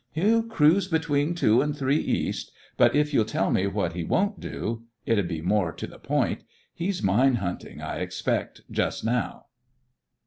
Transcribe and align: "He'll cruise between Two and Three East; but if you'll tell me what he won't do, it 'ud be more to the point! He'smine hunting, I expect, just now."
"He'll 0.13 0.41
cruise 0.41 0.87
between 0.87 1.35
Two 1.35 1.61
and 1.61 1.77
Three 1.77 1.99
East; 1.99 2.51
but 2.75 2.95
if 2.95 3.13
you'll 3.13 3.23
tell 3.23 3.51
me 3.51 3.67
what 3.67 3.93
he 3.93 4.03
won't 4.03 4.39
do, 4.39 4.85
it 5.05 5.19
'ud 5.19 5.27
be 5.27 5.43
more 5.43 5.71
to 5.73 5.85
the 5.85 5.99
point! 5.99 6.43
He'smine 6.73 7.35
hunting, 7.35 7.81
I 7.81 7.97
expect, 7.99 8.61
just 8.71 9.05
now." 9.05 9.45